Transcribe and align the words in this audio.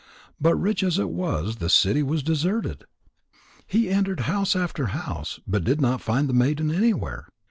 But 0.41 0.55
rich 0.55 0.81
as 0.81 0.97
it 0.97 1.11
was, 1.11 1.57
the 1.57 1.69
city 1.69 2.01
was 2.01 2.23
deserted. 2.23 2.85
He 3.67 3.87
entered 3.87 4.21
house 4.21 4.55
after 4.55 4.87
house, 4.87 5.39
but 5.45 5.63
did 5.63 5.79
not 5.79 6.01
find 6.01 6.27
the 6.27 6.33
maiden 6.33 6.71
anywhere. 6.71 7.27